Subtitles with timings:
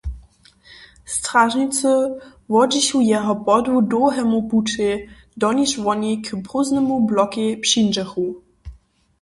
[1.05, 1.89] Stražnicy
[2.53, 4.93] wodźichu jeho podłu dołhemu pućej,
[5.41, 8.25] doniž woni k prózdnemu blokej přińdźechu.